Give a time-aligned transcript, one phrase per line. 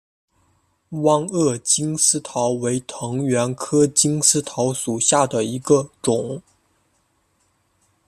[0.89, 6.41] 弯萼金丝桃为藤黄科金丝桃属下的一个种。